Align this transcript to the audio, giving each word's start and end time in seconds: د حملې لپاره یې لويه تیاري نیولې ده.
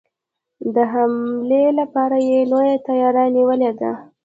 د 0.75 0.77
حملې 0.91 1.65
لپاره 1.79 2.17
یې 2.29 2.39
لويه 2.51 2.77
تیاري 2.87 3.25
نیولې 3.35 3.71
ده. 3.79 3.91